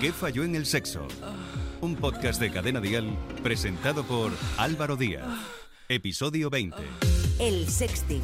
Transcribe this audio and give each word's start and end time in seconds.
¿Qué 0.00 0.12
falló 0.12 0.44
en 0.44 0.54
el 0.54 0.64
sexo? 0.64 1.06
Un 1.82 1.94
podcast 1.94 2.40
de 2.40 2.50
Cadena 2.50 2.80
Dial 2.80 3.18
presentado 3.42 4.02
por 4.02 4.32
Álvaro 4.56 4.96
Díaz. 4.96 5.26
Episodio 5.90 6.48
20. 6.48 6.78
El 7.38 7.68
sexting. 7.68 8.22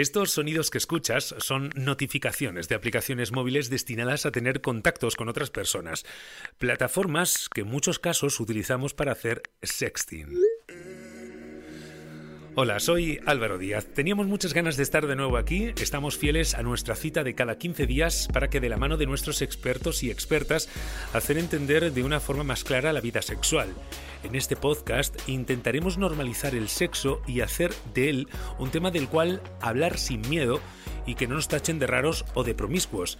Estos 0.00 0.30
sonidos 0.30 0.70
que 0.70 0.78
escuchas 0.78 1.34
son 1.40 1.72
notificaciones 1.74 2.70
de 2.70 2.74
aplicaciones 2.74 3.32
móviles 3.32 3.68
destinadas 3.68 4.24
a 4.24 4.30
tener 4.32 4.62
contactos 4.62 5.14
con 5.14 5.28
otras 5.28 5.50
personas, 5.50 6.06
plataformas 6.56 7.50
que 7.50 7.60
en 7.60 7.66
muchos 7.68 7.98
casos 7.98 8.40
utilizamos 8.40 8.94
para 8.94 9.12
hacer 9.12 9.42
sexting. 9.62 10.49
Hola, 12.62 12.78
soy 12.78 13.18
Álvaro 13.24 13.56
Díaz. 13.56 13.86
Teníamos 13.86 14.26
muchas 14.26 14.52
ganas 14.52 14.76
de 14.76 14.82
estar 14.82 15.06
de 15.06 15.16
nuevo 15.16 15.38
aquí. 15.38 15.72
Estamos 15.80 16.18
fieles 16.18 16.54
a 16.54 16.62
nuestra 16.62 16.94
cita 16.94 17.24
de 17.24 17.34
cada 17.34 17.56
15 17.56 17.86
días 17.86 18.28
para 18.30 18.48
que 18.48 18.60
de 18.60 18.68
la 18.68 18.76
mano 18.76 18.98
de 18.98 19.06
nuestros 19.06 19.40
expertos 19.40 20.02
y 20.02 20.10
expertas 20.10 20.68
hacer 21.14 21.38
entender 21.38 21.90
de 21.90 22.04
una 22.04 22.20
forma 22.20 22.44
más 22.44 22.62
clara 22.62 22.92
la 22.92 23.00
vida 23.00 23.22
sexual. 23.22 23.70
En 24.24 24.34
este 24.34 24.56
podcast 24.56 25.26
intentaremos 25.26 25.96
normalizar 25.96 26.54
el 26.54 26.68
sexo 26.68 27.22
y 27.26 27.40
hacer 27.40 27.72
de 27.94 28.10
él 28.10 28.28
un 28.58 28.70
tema 28.70 28.90
del 28.90 29.08
cual 29.08 29.40
hablar 29.62 29.96
sin 29.96 30.20
miedo 30.28 30.60
y 31.10 31.16
que 31.16 31.26
no 31.26 31.34
nos 31.34 31.48
tachen 31.48 31.80
de 31.80 31.88
raros 31.88 32.24
o 32.34 32.44
de 32.44 32.54
promiscuos. 32.54 33.18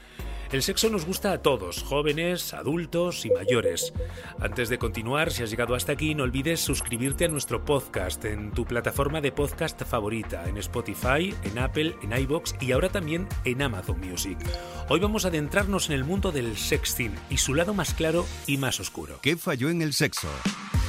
El 0.52 0.62
sexo 0.62 0.90
nos 0.90 1.04
gusta 1.04 1.32
a 1.32 1.42
todos, 1.42 1.82
jóvenes, 1.82 2.54
adultos 2.54 3.24
y 3.24 3.30
mayores. 3.30 3.92
Antes 4.40 4.68
de 4.68 4.78
continuar, 4.78 5.32
si 5.32 5.42
has 5.42 5.50
llegado 5.50 5.74
hasta 5.74 5.92
aquí, 5.92 6.14
no 6.14 6.24
olvides 6.24 6.60
suscribirte 6.60 7.24
a 7.24 7.28
nuestro 7.28 7.64
podcast 7.64 8.24
en 8.24 8.52
tu 8.52 8.64
plataforma 8.64 9.20
de 9.20 9.32
podcast 9.32 9.82
favorita, 9.82 10.48
en 10.48 10.56
Spotify, 10.58 11.34
en 11.44 11.58
Apple, 11.58 11.94
en 12.02 12.12
iBox 12.12 12.54
y 12.60 12.72
ahora 12.72 12.88
también 12.88 13.28
en 13.44 13.62
Amazon 13.62 14.00
Music. 14.00 14.38
Hoy 14.88 15.00
vamos 15.00 15.24
a 15.24 15.28
adentrarnos 15.28 15.88
en 15.88 15.96
el 15.96 16.04
mundo 16.04 16.32
del 16.32 16.56
sexting 16.56 17.14
y 17.28 17.38
su 17.38 17.54
lado 17.54 17.74
más 17.74 17.94
claro 17.94 18.24
y 18.46 18.56
más 18.56 18.78
oscuro. 18.80 19.18
¿Qué 19.22 19.36
falló 19.36 19.68
en 19.68 19.82
el 19.82 19.94
sexo? 19.94 20.28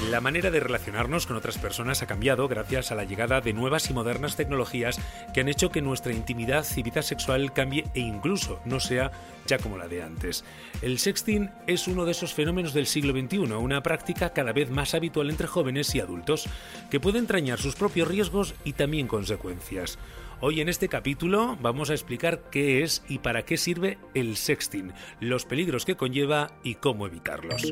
La 0.10 0.20
manera 0.20 0.50
de 0.50 0.60
relacionarnos 0.60 1.28
con 1.28 1.38
otras 1.38 1.60
personas 1.60 2.02
ha 2.02 2.08
cambiado 2.08 2.48
gracias 2.48 2.92
a 2.92 2.96
la 2.96 3.04
llegada 3.04 3.40
de 3.40 3.54
nuevas 3.54 3.90
y 3.90 3.94
modernas 3.94 4.36
tecnologías 4.36 5.00
que 5.34 5.42
han 5.42 5.48
hecho 5.48 5.70
que 5.70 5.82
nuestra 5.82 6.12
intimidad 6.12 6.66
y 6.76 6.82
vida 6.82 7.04
sexual 7.04 7.54
cambie 7.54 7.86
e 7.94 8.00
incluso 8.00 8.60
no 8.66 8.80
sea 8.80 9.12
ya 9.46 9.60
como 9.60 9.78
la 9.78 9.88
de 9.88 10.02
antes. 10.02 10.44
El 10.82 10.98
sexting 10.98 11.52
es 11.68 11.88
uno 11.88 12.06
de 12.06 12.12
esos 12.12 12.34
fenómenos 12.34 12.74
del 12.74 12.88
siglo 12.88 13.14
XXI, 13.14 13.54
una 13.54 13.84
práctica 13.84 14.34
cada 14.34 14.54
vez 14.54 14.72
más 14.72 14.96
habitual 14.96 15.30
entre 15.30 15.48
jóvenes 15.48 15.94
y 15.94 16.00
adultos, 16.00 16.46
que 16.90 17.00
puede 17.00 17.20
entrañar 17.20 17.60
sus 17.60 17.76
propios 17.76 18.08
riesgos 18.08 18.56
y 18.64 18.74
también 18.74 19.08
consecuencias. 19.08 20.00
Hoy 20.44 20.60
en 20.60 20.70
este 20.70 20.90
capítulo 20.90 21.56
vamos 21.62 21.92
a 21.92 21.94
explicar 21.94 22.50
qué 22.50 22.82
es 22.82 23.04
y 23.08 23.20
para 23.20 23.46
qué 23.46 23.58
sirve 23.58 24.00
el 24.16 24.38
sexting, 24.38 24.92
los 25.20 25.46
peligros 25.46 25.86
que 25.86 25.96
conlleva 25.96 26.48
y 26.64 26.76
cómo 26.76 27.06
evitarlos. 27.06 27.72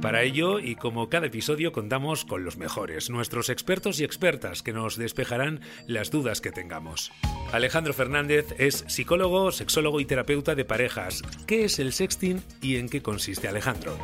Para 0.00 0.22
ello, 0.22 0.60
y 0.60 0.76
como 0.76 1.10
cada 1.10 1.26
episodio, 1.26 1.72
contamos 1.72 2.24
con 2.24 2.42
los 2.42 2.56
mejores, 2.56 3.10
nuestros 3.10 3.50
expertos 3.50 4.00
y 4.00 4.04
expertas 4.04 4.62
que 4.62 4.72
nos 4.72 4.96
despejarán 4.96 5.60
las 5.86 6.10
dudas 6.10 6.40
que 6.40 6.52
tengamos. 6.52 7.12
Alejandro 7.52 7.92
Fernández 7.92 8.54
es 8.56 8.84
psicólogo, 8.86 9.52
sexólogo 9.52 10.00
y 10.00 10.06
terapeuta 10.06 10.54
de 10.54 10.64
parejas. 10.64 11.20
¿Qué 11.46 11.64
es 11.64 11.78
el 11.78 11.92
sexting 11.92 12.42
y 12.62 12.76
en 12.76 12.88
qué 12.88 13.02
consiste, 13.02 13.46
Alejandro? 13.46 13.98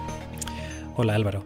Hola 0.97 1.17
Álvaro. 1.17 1.43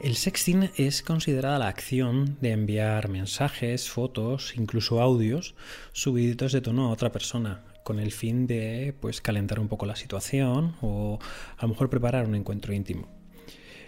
El 0.00 0.16
sexting 0.16 0.70
es 0.76 1.02
considerada 1.02 1.58
la 1.58 1.68
acción 1.68 2.38
de 2.40 2.52
enviar 2.52 3.10
mensajes, 3.10 3.90
fotos, 3.90 4.54
incluso 4.56 5.02
audios 5.02 5.54
subiditos 5.92 6.52
de 6.52 6.62
tono 6.62 6.86
a 6.86 6.92
otra 6.92 7.12
persona 7.12 7.62
con 7.84 8.00
el 8.00 8.10
fin 8.10 8.46
de 8.46 8.94
pues 8.98 9.20
calentar 9.20 9.60
un 9.60 9.68
poco 9.68 9.84
la 9.84 9.96
situación 9.96 10.76
o 10.80 11.18
a 11.58 11.62
lo 11.62 11.68
mejor 11.68 11.90
preparar 11.90 12.24
un 12.24 12.36
encuentro 12.36 12.72
íntimo. 12.72 13.15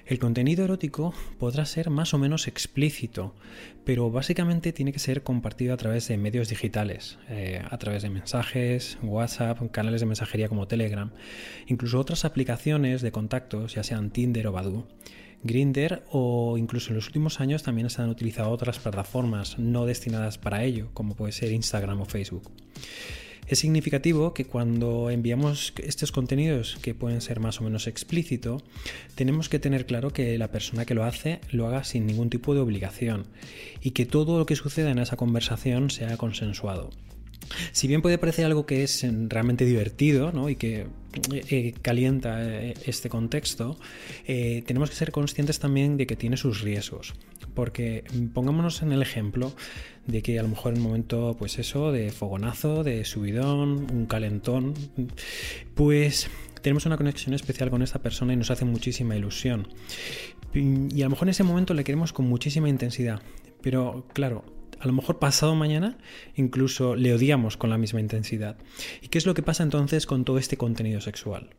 El 0.08 0.18
contenido 0.18 0.64
erótico 0.64 1.12
podrá 1.38 1.66
ser 1.66 1.90
más 1.90 2.14
o 2.14 2.18
menos 2.18 2.48
explícito, 2.48 3.34
pero 3.84 4.10
básicamente 4.10 4.72
tiene 4.72 4.90
que 4.90 5.00
ser 5.00 5.22
compartido 5.22 5.74
a 5.74 5.76
través 5.76 6.08
de 6.08 6.16
medios 6.16 6.48
digitales, 6.48 7.18
eh, 7.28 7.62
a 7.68 7.76
través 7.76 8.04
de 8.04 8.08
mensajes, 8.08 8.96
WhatsApp, 9.02 9.70
canales 9.70 10.00
de 10.00 10.06
mensajería 10.06 10.48
como 10.48 10.66
Telegram, 10.66 11.12
incluso 11.66 12.00
otras 12.00 12.24
aplicaciones 12.24 13.02
de 13.02 13.12
contactos, 13.12 13.74
ya 13.74 13.82
sean 13.82 14.08
Tinder 14.08 14.46
o 14.46 14.52
Badoo. 14.52 14.88
Grinder 15.42 16.02
o 16.10 16.56
incluso 16.56 16.88
en 16.88 16.96
los 16.96 17.06
últimos 17.06 17.40
años 17.40 17.62
también 17.62 17.90
se 17.90 18.00
han 18.00 18.08
utilizado 18.08 18.48
otras 18.48 18.78
plataformas 18.78 19.58
no 19.58 19.84
destinadas 19.84 20.38
para 20.38 20.64
ello, 20.64 20.88
como 20.94 21.16
puede 21.16 21.32
ser 21.32 21.52
Instagram 21.52 22.00
o 22.00 22.06
Facebook. 22.06 22.50
Es 23.48 23.60
significativo 23.60 24.34
que 24.34 24.44
cuando 24.44 25.08
enviamos 25.08 25.72
estos 25.82 26.12
contenidos 26.12 26.76
que 26.82 26.94
pueden 26.94 27.22
ser 27.22 27.40
más 27.40 27.60
o 27.60 27.64
menos 27.64 27.86
explícito, 27.86 28.62
tenemos 29.14 29.48
que 29.48 29.58
tener 29.58 29.86
claro 29.86 30.12
que 30.12 30.36
la 30.36 30.50
persona 30.50 30.84
que 30.84 30.94
lo 30.94 31.04
hace 31.04 31.40
lo 31.50 31.66
haga 31.66 31.82
sin 31.84 32.06
ningún 32.06 32.28
tipo 32.28 32.52
de 32.52 32.60
obligación 32.60 33.24
y 33.80 33.92
que 33.92 34.04
todo 34.04 34.38
lo 34.38 34.44
que 34.44 34.54
suceda 34.54 34.90
en 34.90 34.98
esa 34.98 35.16
conversación 35.16 35.88
sea 35.88 36.18
consensuado. 36.18 36.90
Si 37.72 37.88
bien 37.88 38.02
puede 38.02 38.18
parecer 38.18 38.44
algo 38.44 38.66
que 38.66 38.82
es 38.82 39.06
realmente 39.28 39.64
divertido 39.64 40.48
y 40.48 40.56
que 40.56 40.86
eh, 41.32 41.74
calienta 41.82 42.42
eh, 42.44 42.74
este 42.84 43.08
contexto, 43.08 43.78
eh, 44.26 44.62
tenemos 44.66 44.90
que 44.90 44.96
ser 44.96 45.10
conscientes 45.10 45.58
también 45.58 45.96
de 45.96 46.06
que 46.06 46.16
tiene 46.16 46.36
sus 46.36 46.60
riesgos. 46.60 47.14
Porque 47.54 48.04
mm, 48.12 48.26
pongámonos 48.28 48.82
en 48.82 48.92
el 48.92 49.02
ejemplo 49.02 49.52
de 50.06 50.22
que 50.22 50.38
a 50.38 50.42
lo 50.42 50.48
mejor 50.48 50.74
en 50.74 50.80
un 50.80 50.84
momento, 50.84 51.36
pues 51.38 51.58
eso, 51.58 51.92
de 51.92 52.10
fogonazo, 52.10 52.84
de 52.84 53.04
subidón, 53.04 53.86
un 53.90 54.06
calentón, 54.06 54.74
pues 55.74 56.28
tenemos 56.62 56.86
una 56.86 56.96
conexión 56.96 57.34
especial 57.34 57.70
con 57.70 57.82
esta 57.82 58.00
persona 58.00 58.32
y 58.32 58.36
nos 58.36 58.50
hace 58.50 58.64
muchísima 58.64 59.16
ilusión. 59.16 59.68
Y 60.54 61.02
a 61.02 61.04
lo 61.04 61.10
mejor 61.10 61.28
en 61.28 61.30
ese 61.30 61.44
momento 61.44 61.74
le 61.74 61.84
queremos 61.84 62.12
con 62.12 62.26
muchísima 62.26 62.68
intensidad. 62.68 63.20
Pero 63.60 64.06
claro, 64.12 64.44
a 64.80 64.86
lo 64.86 64.92
mejor 64.92 65.18
pasado 65.18 65.54
mañana 65.54 65.98
incluso 66.34 66.96
le 66.96 67.14
odiamos 67.14 67.56
con 67.56 67.70
la 67.70 67.78
misma 67.78 68.00
intensidad. 68.00 68.56
¿Y 69.02 69.08
qué 69.08 69.18
es 69.18 69.26
lo 69.26 69.34
que 69.34 69.42
pasa 69.42 69.62
entonces 69.62 70.06
con 70.06 70.24
todo 70.24 70.38
este 70.38 70.56
contenido 70.56 71.00
sexual? 71.00 71.50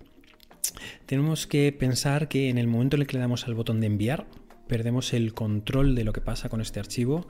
Tenemos 1.06 1.48
que 1.48 1.72
pensar 1.72 2.28
que 2.28 2.50
en 2.50 2.58
el 2.58 2.68
momento 2.68 2.96
en 2.96 3.02
el 3.02 3.08
que 3.08 3.18
le 3.18 3.22
damos 3.22 3.48
al 3.48 3.56
botón 3.56 3.80
de 3.82 3.88
enviar, 3.88 4.28
perdemos 4.68 5.14
el 5.14 5.34
control 5.34 5.96
de 5.96 6.04
lo 6.04 6.14
que 6.14 6.22
pasa 6.22 6.50
con 6.50 6.62
este 6.62 6.80
archivo 6.80 7.28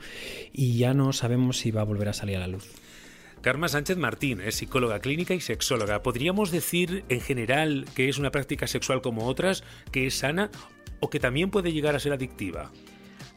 y 0.51 0.77
ya 0.77 0.94
no 0.94 1.13
sabemos 1.13 1.57
si 1.57 1.72
va 1.72 1.81
a 1.81 1.85
volver 1.85 2.09
a 2.09 2.13
salir 2.13 2.38
a 2.38 2.41
la 2.41 2.47
luz. 2.47 2.67
Karma 3.41 3.69
Sánchez 3.69 3.97
Martín 3.97 4.41
es 4.41 4.56
psicóloga 4.56 5.00
clínica 5.00 5.33
y 5.33 5.39
sexóloga. 5.39 6.03
¿Podríamos 6.03 6.51
decir 6.51 7.06
en 7.07 7.21
general 7.21 7.85
que 7.95 8.09
es 8.09 8.17
una 8.17 8.31
práctica 8.31 8.67
sexual 8.67 9.01
como 9.01 9.27
otras, 9.27 9.63
que 9.94 10.06
es 10.06 10.16
sana 10.16 10.51
o 11.00 11.09
que 11.09 11.21
también 11.21 11.50
puede 11.50 11.71
llegar 11.71 11.95
a 11.95 12.00
ser 12.00 12.11
adictiva? 12.11 12.69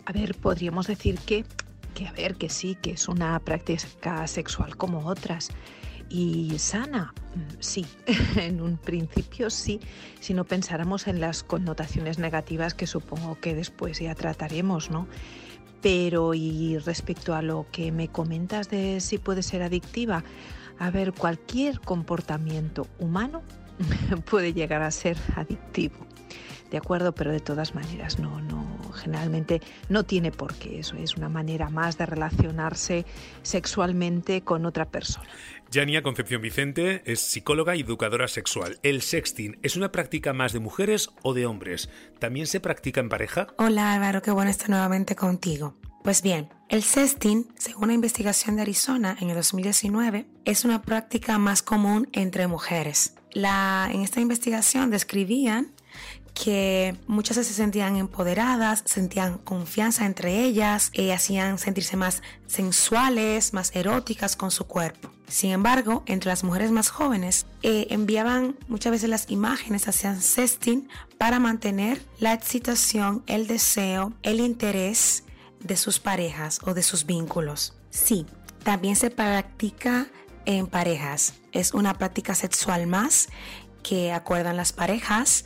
A 0.05 0.13
ver, 0.13 0.35
podríamos 0.35 0.89
decir 0.89 1.21
que 1.25 1.45
que 1.93 2.07
a 2.07 2.13
ver, 2.13 2.37
que 2.37 2.49
sí, 2.49 2.77
que 2.81 2.93
es 2.93 3.09
una 3.09 3.39
práctica 3.41 4.27
sexual 4.27 4.77
como 4.77 5.07
otras. 5.07 5.51
Y 6.09 6.59
sana, 6.59 7.15
mm, 7.35 7.41
sí, 7.61 7.87
en 8.37 8.61
un 8.61 8.77
principio 8.77 9.49
sí, 9.49 9.81
si 10.21 10.35
no 10.35 10.45
pensáramos 10.45 11.07
en 11.07 11.21
las 11.21 11.43
connotaciones 11.43 12.19
negativas 12.19 12.75
que 12.75 12.87
supongo 12.87 13.39
que 13.41 13.55
después 13.55 13.99
ya 13.99 14.15
trataremos, 14.15 14.91
¿no? 14.91 15.07
Pero 15.81 16.35
y 16.35 16.79
respecto 16.79 17.35
a 17.35 17.43
lo 17.43 17.67
que 17.73 17.93
me 17.93 18.09
comentas 18.09 18.69
de 18.69 19.01
si 19.01 19.19
puede 19.19 19.43
ser 19.43 19.63
adictiva, 19.63 20.23
a 20.79 20.91
ver, 20.91 21.13
cualquier 21.13 21.81
comportamiento 21.81 22.87
humano 22.99 23.43
puede 24.31 24.53
llegar 24.53 24.83
a 24.83 24.91
ser 24.91 25.17
adictivo. 25.37 25.97
¿De 26.71 26.79
acuerdo? 26.79 27.13
Pero 27.15 27.31
de 27.31 27.41
todas 27.41 27.75
maneras, 27.75 28.19
no, 28.19 28.41
no, 28.41 28.72
generalmente 28.93 29.61
no 29.89 30.05
tiene 30.05 30.31
por 30.31 30.55
qué. 30.55 30.81
Eso 30.81 30.97
es 30.97 31.17
una 31.17 31.29
manera 31.29 31.69
más 31.69 31.99
de 31.99 32.07
relacionarse 32.07 33.05
sexualmente 33.43 34.43
con 34.43 34.67
otra 34.67 34.87
persona. 34.87 35.29
Yania 35.71 36.03
Concepción 36.03 36.43
Vicente 36.43 37.03
es 37.07 37.21
psicóloga 37.21 37.75
y 37.75 37.81
educadora 37.81 38.29
sexual. 38.29 38.79
¿El 38.83 39.01
sexting 39.01 39.59
es 39.63 39.77
una 39.77 39.91
práctica 39.91 40.35
más 40.35 40.53
de 40.53 40.61
mujeres 40.61 41.09
o 41.23 41.33
de 41.33 41.47
hombres? 41.47 41.89
¿También 42.19 42.47
se 42.47 42.61
practica 42.61 43.01
en 43.01 43.09
pareja? 43.09 43.47
Hola 43.57 43.95
Álvaro, 43.95 44.21
qué 44.21 44.31
bueno 44.31 44.51
estar 44.51 44.69
nuevamente 44.69 45.17
contigo. 45.17 45.75
Pues 46.05 46.21
bien, 46.21 46.49
el 46.69 46.83
sexting, 46.83 47.47
según 47.57 47.85
una 47.85 47.95
investigación 47.95 48.57
de 48.57 48.63
Arizona 48.63 49.17
en 49.21 49.31
el 49.31 49.37
2019, 49.37 50.27
es 50.45 50.65
una 50.65 50.83
práctica 50.83 51.39
más 51.39 51.63
común 51.63 52.09
entre 52.13 52.49
mujeres. 52.49 53.15
La, 53.33 53.89
en 53.93 54.03
esta 54.03 54.21
investigación 54.21 54.91
describían 54.91 55.72
que 56.35 56.97
muchas 57.07 57.37
veces 57.37 57.55
se 57.55 57.63
sentían 57.63 57.97
empoderadas, 57.97 58.83
sentían 58.87 59.39
confianza 59.39 60.07
entre 60.07 60.43
ellas, 60.43 60.91
eh, 60.95 61.13
hacían 61.13 61.59
sentirse 61.59 61.97
más 61.97 62.23
sensuales, 62.47 63.53
más 63.53 63.75
eróticas 63.75 64.37
con 64.37 64.51
su 64.51 64.67
cuerpo. 64.67 65.11
Sin 65.29 65.51
embargo, 65.51 66.03
entre 66.07 66.31
las 66.31 66.45
mujeres 66.45 66.71
más 66.71 66.91
jóvenes 66.91 67.47
eh, 67.63 67.87
enviaban 67.91 68.57
muchas 68.69 68.93
veces 68.93 69.09
las 69.09 69.31
imágenes 69.31 69.89
hacia 69.89 70.21
sexting 70.21 70.89
para 71.19 71.39
mantener 71.39 72.03
la 72.19 72.33
excitación, 72.33 73.23
el 73.27 73.47
deseo, 73.47 74.13
el 74.23 74.41
interés 74.41 75.25
de 75.61 75.77
sus 75.77 76.01
parejas 76.01 76.61
o 76.65 76.75
de 76.75 76.83
sus 76.83 77.07
vínculos. 77.07 77.75
Sí, 77.91 78.27
también 78.63 78.97
se 78.97 79.11
practica 79.11 80.09
en 80.45 80.67
parejas. 80.67 81.35
Es 81.53 81.73
una 81.73 81.95
práctica 81.95 82.35
sexual 82.35 82.87
más 82.87 83.29
que 83.83 84.13
acuerdan 84.13 84.57
las 84.57 84.73
parejas 84.73 85.45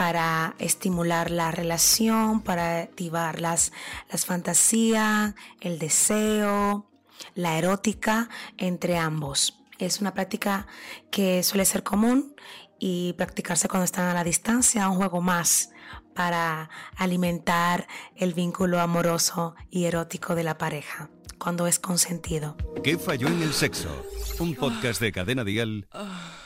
para 0.00 0.54
estimular 0.58 1.30
la 1.30 1.50
relación, 1.50 2.40
para 2.40 2.80
activar 2.80 3.38
las, 3.38 3.70
las 4.10 4.24
fantasías, 4.24 5.34
el 5.60 5.78
deseo, 5.78 6.90
la 7.34 7.58
erótica 7.58 8.30
entre 8.56 8.96
ambos. 8.96 9.60
Es 9.78 10.00
una 10.00 10.14
práctica 10.14 10.66
que 11.10 11.42
suele 11.42 11.66
ser 11.66 11.82
común 11.82 12.34
y 12.78 13.12
practicarse 13.18 13.68
cuando 13.68 13.84
están 13.84 14.06
a 14.06 14.14
la 14.14 14.24
distancia, 14.24 14.88
un 14.88 14.96
juego 14.96 15.20
más 15.20 15.68
para 16.14 16.70
alimentar 16.96 17.86
el 18.16 18.32
vínculo 18.32 18.80
amoroso 18.80 19.54
y 19.70 19.84
erótico 19.84 20.34
de 20.34 20.44
la 20.44 20.56
pareja, 20.56 21.10
cuando 21.36 21.66
es 21.66 21.78
consentido. 21.78 22.56
¿Qué 22.82 22.96
falló 22.96 23.28
en 23.28 23.42
el 23.42 23.52
sexo? 23.52 23.90
Un 24.38 24.54
podcast 24.54 24.98
de 24.98 25.12
Cadena 25.12 25.44
Dial 25.44 25.88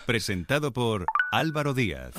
presentado 0.06 0.72
por 0.72 1.06
Álvaro 1.30 1.72
Díaz. 1.72 2.14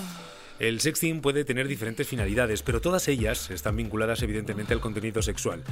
El 0.57 0.79
sexting 0.79 1.19
puede 1.19 1.43
tener 1.43 1.67
diferentes 1.67 2.07
finalidades, 2.07 2.63
pero 2.63 2.79
todas 2.79 3.09
ellas 3.09 3.51
están 3.51 3.75
vinculadas 3.75 4.21
evidentemente 4.23 4.73
al 4.73 4.79
contenido 4.79 5.21
sexual. 5.21 5.63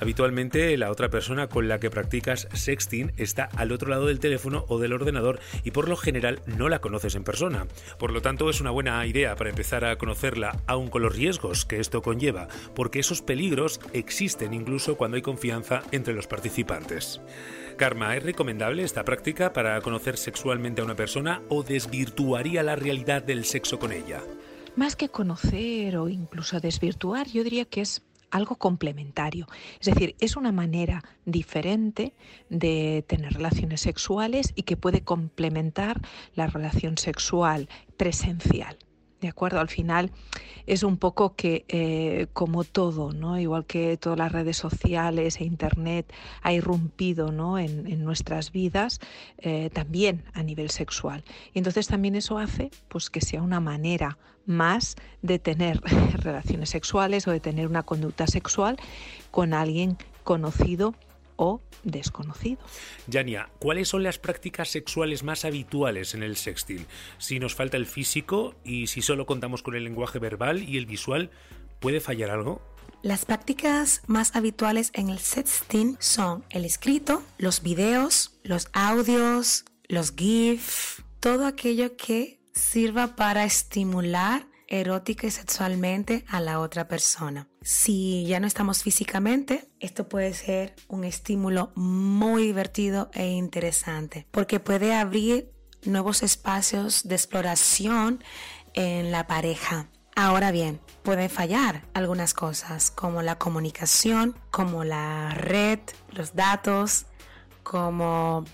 Habitualmente 0.00 0.74
la 0.78 0.90
otra 0.90 1.10
persona 1.10 1.48
con 1.48 1.68
la 1.68 1.78
que 1.78 1.90
practicas 1.90 2.48
sexting 2.54 3.12
está 3.18 3.50
al 3.56 3.70
otro 3.70 3.90
lado 3.90 4.06
del 4.06 4.18
teléfono 4.18 4.64
o 4.68 4.78
del 4.78 4.94
ordenador 4.94 5.40
y 5.62 5.72
por 5.72 5.90
lo 5.90 5.96
general 5.96 6.40
no 6.46 6.70
la 6.70 6.80
conoces 6.80 7.16
en 7.16 7.24
persona. 7.24 7.66
Por 7.98 8.12
lo 8.12 8.22
tanto 8.22 8.48
es 8.48 8.62
una 8.62 8.70
buena 8.70 9.06
idea 9.06 9.36
para 9.36 9.50
empezar 9.50 9.84
a 9.84 9.96
conocerla, 9.96 10.56
aun 10.66 10.88
con 10.88 11.02
los 11.02 11.14
riesgos 11.14 11.66
que 11.66 11.78
esto 11.78 12.00
conlleva, 12.00 12.48
porque 12.74 13.00
esos 13.00 13.20
peligros 13.20 13.78
existen 13.92 14.54
incluso 14.54 14.96
cuando 14.96 15.16
hay 15.16 15.22
confianza 15.22 15.82
entre 15.92 16.14
los 16.14 16.26
participantes. 16.26 17.20
Karma, 17.76 18.14
¿es 18.16 18.22
recomendable 18.22 18.82
esta 18.82 19.04
práctica 19.04 19.52
para 19.52 19.80
conocer 19.80 20.18
sexualmente 20.18 20.82
a 20.82 20.84
una 20.84 20.96
persona 20.96 21.40
o 21.48 21.62
desvirtuaría 21.62 22.62
la 22.62 22.76
realidad 22.76 23.22
del 23.22 23.44
sexo 23.46 23.78
con 23.78 23.92
ella? 23.92 24.20
Más 24.76 24.96
que 24.96 25.08
conocer 25.08 25.96
o 25.96 26.08
incluso 26.08 26.60
desvirtuar, 26.60 27.28
yo 27.28 27.44
diría 27.44 27.64
que 27.64 27.80
es 27.80 28.02
algo 28.30 28.56
complementario. 28.56 29.46
Es 29.80 29.86
decir, 29.86 30.14
es 30.20 30.36
una 30.36 30.52
manera 30.52 31.02
diferente 31.24 32.14
de 32.48 33.04
tener 33.06 33.34
relaciones 33.34 33.80
sexuales 33.80 34.52
y 34.54 34.62
que 34.62 34.76
puede 34.76 35.02
complementar 35.02 36.00
la 36.34 36.46
relación 36.46 36.96
sexual 36.98 37.68
presencial. 37.96 38.78
¿De 39.20 39.28
acuerdo? 39.28 39.60
Al 39.60 39.68
final 39.68 40.10
es 40.66 40.82
un 40.82 40.96
poco 40.96 41.34
que, 41.34 41.64
eh, 41.68 42.28
como 42.32 42.64
todo, 42.64 43.12
¿no? 43.12 43.38
Igual 43.38 43.66
que 43.66 43.98
todas 43.98 44.18
las 44.18 44.32
redes 44.32 44.56
sociales 44.56 45.40
e 45.40 45.44
Internet 45.44 46.10
ha 46.42 46.52
irrumpido 46.52 47.30
¿no? 47.30 47.58
en, 47.58 48.02
nuestras 48.02 48.50
vidas, 48.50 48.98
eh, 49.38 49.68
también 49.72 50.24
a 50.32 50.42
nivel 50.42 50.70
sexual. 50.70 51.22
Y 51.52 51.58
entonces 51.58 51.86
también 51.86 52.14
eso 52.14 52.38
hace 52.38 52.70
pues, 52.88 53.10
que 53.10 53.20
sea 53.20 53.42
una 53.42 53.60
manera 53.60 54.16
más 54.46 54.96
de 55.20 55.38
tener 55.38 55.80
relaciones 56.14 56.70
sexuales 56.70 57.28
o 57.28 57.30
de 57.30 57.40
tener 57.40 57.66
una 57.66 57.82
conducta 57.82 58.26
sexual 58.26 58.76
con 59.30 59.52
alguien 59.52 59.98
conocido 60.24 60.94
o 61.40 61.62
desconocido. 61.84 62.58
Yania, 63.06 63.48
¿cuáles 63.58 63.88
son 63.88 64.02
las 64.02 64.18
prácticas 64.18 64.68
sexuales 64.68 65.22
más 65.24 65.46
habituales 65.46 66.12
en 66.14 66.22
el 66.22 66.36
sexting? 66.36 66.86
Si 67.16 67.40
nos 67.40 67.54
falta 67.54 67.78
el 67.78 67.86
físico 67.86 68.54
y 68.62 68.88
si 68.88 69.00
solo 69.00 69.24
contamos 69.24 69.62
con 69.62 69.74
el 69.74 69.84
lenguaje 69.84 70.18
verbal 70.18 70.62
y 70.62 70.76
el 70.76 70.84
visual, 70.84 71.30
¿puede 71.80 72.00
fallar 72.00 72.28
algo? 72.28 72.60
Las 73.02 73.24
prácticas 73.24 74.02
más 74.06 74.36
habituales 74.36 74.90
en 74.92 75.08
el 75.08 75.18
sexting 75.18 75.96
son 75.98 76.44
el 76.50 76.66
escrito, 76.66 77.22
los 77.38 77.62
videos, 77.62 78.38
los 78.42 78.68
audios, 78.74 79.64
los 79.88 80.14
GIF, 80.14 81.00
todo 81.20 81.46
aquello 81.46 81.96
que 81.96 82.38
sirva 82.52 83.16
para 83.16 83.44
estimular 83.44 84.46
erótica 84.70 85.26
y 85.26 85.30
sexualmente 85.30 86.24
a 86.28 86.40
la 86.40 86.60
otra 86.60 86.88
persona. 86.88 87.48
Si 87.60 88.24
ya 88.26 88.40
no 88.40 88.46
estamos 88.46 88.82
físicamente, 88.82 89.68
esto 89.80 90.08
puede 90.08 90.32
ser 90.32 90.74
un 90.88 91.04
estímulo 91.04 91.72
muy 91.74 92.44
divertido 92.44 93.10
e 93.12 93.28
interesante 93.28 94.26
porque 94.30 94.60
puede 94.60 94.94
abrir 94.94 95.52
nuevos 95.84 96.22
espacios 96.22 97.06
de 97.06 97.16
exploración 97.16 98.22
en 98.74 99.10
la 99.10 99.26
pareja. 99.26 99.88
Ahora 100.16 100.50
bien, 100.50 100.80
pueden 101.02 101.30
fallar 101.30 101.82
algunas 101.94 102.34
cosas 102.34 102.90
como 102.90 103.22
la 103.22 103.38
comunicación, 103.38 104.36
como 104.50 104.84
la 104.84 105.30
red, 105.30 105.80
los 106.10 106.34
datos, 106.34 107.06
como 107.62 108.44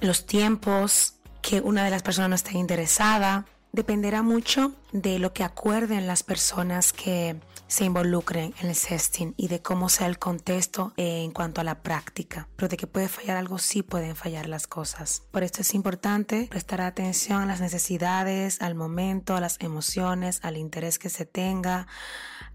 los 0.00 0.26
tiempos 0.26 1.14
que 1.42 1.60
una 1.60 1.84
de 1.84 1.90
las 1.90 2.02
personas 2.02 2.28
no 2.28 2.36
esté 2.36 2.58
interesada, 2.58 3.46
dependerá 3.72 4.22
mucho 4.22 4.74
de 4.92 5.18
lo 5.18 5.32
que 5.32 5.44
acuerden 5.44 6.06
las 6.06 6.22
personas 6.22 6.92
que 6.92 7.36
se 7.70 7.84
involucren 7.84 8.52
en 8.60 8.68
el 8.68 8.74
sexting 8.74 9.34
y 9.36 9.46
de 9.46 9.62
cómo 9.62 9.88
sea 9.88 10.08
el 10.08 10.18
contexto 10.18 10.92
en 10.96 11.30
cuanto 11.30 11.60
a 11.60 11.64
la 11.64 11.82
práctica. 11.82 12.48
Pero 12.56 12.68
de 12.68 12.76
que 12.76 12.88
puede 12.88 13.08
fallar 13.08 13.36
algo, 13.36 13.58
sí 13.58 13.84
pueden 13.84 14.16
fallar 14.16 14.48
las 14.48 14.66
cosas. 14.66 15.22
Por 15.30 15.44
esto 15.44 15.60
es 15.60 15.72
importante 15.74 16.48
prestar 16.50 16.80
atención 16.80 17.42
a 17.42 17.46
las 17.46 17.60
necesidades, 17.60 18.60
al 18.60 18.74
momento, 18.74 19.36
a 19.36 19.40
las 19.40 19.56
emociones, 19.60 20.40
al 20.42 20.56
interés 20.56 20.98
que 20.98 21.10
se 21.10 21.26
tenga, 21.26 21.86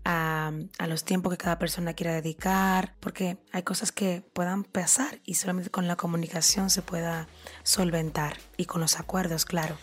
a, 0.03 0.51
a, 0.79 0.87
los 0.87 1.05
tiempos 1.05 1.31
que 1.31 1.37
cada 1.37 1.59
persona 1.59 1.93
quiera 1.93 2.13
dedicar, 2.13 2.93
porque 2.99 3.37
hay 3.53 3.63
cosas 3.63 3.93
que 3.93 4.21
puedan 4.33 4.65
pasar 4.65 5.21
y 5.23 5.35
solamente 5.35 5.69
con 5.69 5.87
la 5.87 5.95
comunicación 5.95 6.69
se 6.69 6.81
pueda 6.81 7.27
solventar 7.63 8.37
y 8.57 8.65
con 8.65 8.81
los 8.81 8.99
acuerdos, 8.99 9.45
claro. 9.45 9.77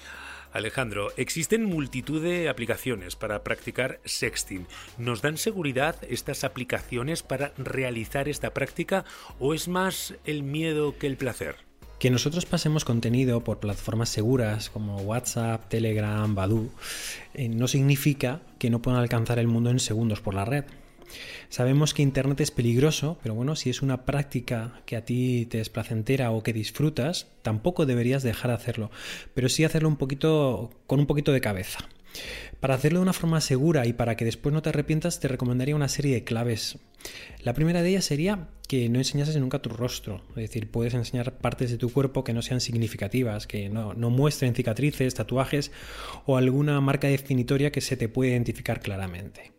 Alejandro, 0.53 1.09
existen 1.17 1.65
multitud 1.65 2.23
de 2.23 2.49
aplicaciones 2.49 3.17
para 3.17 3.43
practicar 3.43 4.01
sexting. 4.05 4.67
¿Nos 4.99 5.23
dan 5.23 5.39
seguridad 5.39 5.97
estas 6.09 6.45
aplicaciones 6.45 7.23
para 7.23 7.53
realizar 7.57 8.29
esta 8.29 8.53
práctica 8.53 9.05
o 9.39 9.55
es 9.55 9.69
más 9.69 10.15
el 10.25 10.43
miedo 10.43 10.99
que 10.99 11.07
el 11.07 11.17
placer? 11.17 11.57
Que 11.99 12.11
nosotros 12.11 12.47
pasemos 12.47 12.85
contenido 12.85 13.45
por 13.45 13.61
plataformas 13.61 14.09
seguras 14.09 14.71
como 14.71 14.97
WhatsApp, 14.97 15.69
Telegram, 15.69 16.35
Badu, 16.35 16.71
eh, 17.33 17.49
no 17.49 17.69
significa 17.69 18.41
que 18.59 18.71
no 18.71 18.83
puedan 18.83 19.01
alcanzar 19.01 19.39
el 19.39 19.47
mundo 19.47 19.71
en 19.71 19.79
segundos 19.79 20.21
por 20.21 20.35
la 20.35 20.45
red. 20.45 20.65
Sabemos 21.49 21.95
que 21.95 22.03
Internet 22.03 22.41
es 22.41 22.51
peligroso, 22.51 23.19
pero 23.23 23.35
bueno, 23.35 23.57
si 23.57 23.71
es 23.71 23.83
una 23.83 24.05
práctica 24.05 24.81
que 24.87 24.97
a 24.97 25.05
ti 25.05 25.47
te 25.47 25.61
es 25.61 25.69
placentera 25.69 26.31
o 26.31 26.43
que 26.43 26.53
disfrutas, 26.53 27.29
tampoco 27.43 27.87
deberías 27.87 28.23
dejar 28.23 28.51
de 28.51 28.57
hacerlo, 28.57 28.91
pero 29.35 29.49
sí 29.49 29.65
hacerlo 29.65 29.89
un 29.89 29.97
poquito 29.97 30.71
con 30.87 31.01
un 31.01 31.07
poquito 31.07 31.33
de 31.33 31.41
cabeza. 31.41 31.81
Para 32.61 32.75
hacerlo 32.75 33.01
de 33.01 33.05
una 33.05 33.13
forma 33.13 33.41
segura 33.41 33.87
y 33.87 33.93
para 33.93 34.17
que 34.17 34.25
después 34.25 34.53
no 34.53 34.63
te 34.63 34.69
arrepientas, 34.69 35.19
te 35.21 35.29
recomendaría 35.29 35.75
una 35.75 35.89
serie 35.89 36.15
de 36.15 36.25
claves. 36.25 36.79
La 37.43 37.55
primera 37.55 37.83
de 37.83 37.89
ellas 37.89 38.05
sería 38.05 38.49
que 38.69 38.89
no 38.89 38.99
enseñases 38.99 39.37
nunca 39.37 39.61
tu 39.61 39.71
rostro, 39.71 40.23
es 40.31 40.37
decir, 40.37 40.71
puedes 40.71 40.95
enseñar 40.95 41.39
partes 41.39 41.71
de 41.71 41.79
tu 41.79 41.93
cuerpo 41.93 42.25
que 42.25 42.33
no 42.33 42.43
sean 42.43 42.61
significativas, 42.61 43.47
que 43.47 43.69
no, 43.69 43.95
no 43.95 44.11
muestren 44.11 44.55
cicatrices, 44.55 45.15
tatuajes 45.15 45.73
o 46.25 46.37
alguna 46.37 46.81
marca 46.81 47.09
definitoria 47.09 47.73
que 47.73 47.81
se 47.81 47.97
te 47.97 48.09
pueda 48.09 48.33
identificar 48.33 48.81
claramente. 48.81 49.53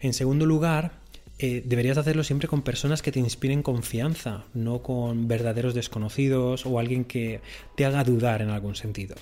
En 0.00 0.12
segundo 0.12 0.46
lugar, 0.46 0.92
eh, 1.38 1.62
deberías 1.64 1.98
hacerlo 1.98 2.24
siempre 2.24 2.48
con 2.48 2.62
personas 2.62 3.02
que 3.02 3.12
te 3.12 3.20
inspiren 3.20 3.62
confianza, 3.62 4.44
no 4.54 4.82
con 4.82 5.28
verdaderos 5.28 5.74
desconocidos 5.74 6.66
o 6.66 6.78
alguien 6.78 7.04
que 7.04 7.40
te 7.76 7.84
haga 7.84 8.02
dudar 8.04 8.42
en 8.42 8.50
algún 8.50 8.74
sentido. 8.74 9.14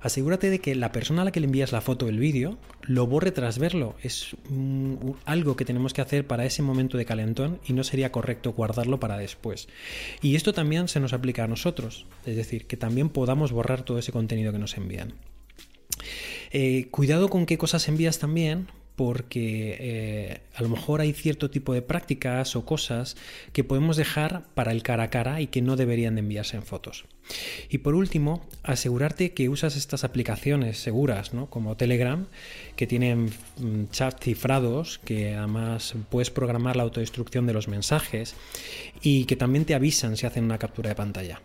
Asegúrate 0.00 0.48
de 0.50 0.60
que 0.60 0.76
la 0.76 0.92
persona 0.92 1.22
a 1.22 1.24
la 1.24 1.32
que 1.32 1.40
le 1.40 1.46
envías 1.46 1.72
la 1.72 1.80
foto 1.80 2.06
o 2.06 2.08
el 2.08 2.18
vídeo 2.18 2.56
lo 2.82 3.06
borre 3.06 3.32
tras 3.32 3.58
verlo. 3.58 3.96
Es 4.02 4.36
algo 5.24 5.56
que 5.56 5.64
tenemos 5.64 5.92
que 5.92 6.00
hacer 6.00 6.26
para 6.26 6.44
ese 6.44 6.62
momento 6.62 6.96
de 6.96 7.04
calentón 7.04 7.60
y 7.66 7.72
no 7.72 7.82
sería 7.82 8.12
correcto 8.12 8.52
guardarlo 8.52 9.00
para 9.00 9.18
después. 9.18 9.68
Y 10.22 10.36
esto 10.36 10.52
también 10.52 10.86
se 10.86 11.00
nos 11.00 11.12
aplica 11.12 11.44
a 11.44 11.48
nosotros, 11.48 12.06
es 12.26 12.36
decir, 12.36 12.66
que 12.66 12.76
también 12.76 13.08
podamos 13.08 13.50
borrar 13.50 13.82
todo 13.82 13.98
ese 13.98 14.12
contenido 14.12 14.52
que 14.52 14.58
nos 14.58 14.76
envían. 14.76 15.14
Eh, 16.52 16.88
cuidado 16.90 17.28
con 17.28 17.44
qué 17.44 17.58
cosas 17.58 17.88
envías 17.88 18.20
también, 18.20 18.68
porque 18.98 19.76
eh, 19.78 20.40
a 20.56 20.62
lo 20.62 20.68
mejor 20.68 21.00
hay 21.00 21.12
cierto 21.12 21.50
tipo 21.50 21.72
de 21.72 21.82
prácticas 21.82 22.56
o 22.56 22.64
cosas 22.64 23.16
que 23.52 23.62
podemos 23.62 23.96
dejar 23.96 24.42
para 24.54 24.72
el 24.72 24.82
cara 24.82 25.04
a 25.04 25.10
cara 25.10 25.40
y 25.40 25.46
que 25.46 25.62
no 25.62 25.76
deberían 25.76 26.16
de 26.16 26.22
enviarse 26.22 26.56
en 26.56 26.64
fotos. 26.64 27.04
Y 27.70 27.78
por 27.78 27.94
último, 27.94 28.44
asegurarte 28.64 29.34
que 29.34 29.48
usas 29.48 29.76
estas 29.76 30.02
aplicaciones 30.02 30.78
seguras, 30.78 31.32
¿no? 31.32 31.48
como 31.48 31.76
Telegram, 31.76 32.26
que 32.74 32.88
tienen 32.88 33.26
mm, 33.58 33.84
chat 33.92 34.20
cifrados, 34.20 34.98
que 35.04 35.36
además 35.36 35.94
puedes 36.10 36.30
programar 36.30 36.74
la 36.74 36.82
autodestrucción 36.82 37.46
de 37.46 37.52
los 37.52 37.68
mensajes 37.68 38.34
y 39.00 39.26
que 39.26 39.36
también 39.36 39.64
te 39.64 39.76
avisan 39.76 40.16
si 40.16 40.26
hacen 40.26 40.42
una 40.42 40.58
captura 40.58 40.88
de 40.88 40.96
pantalla. 40.96 41.40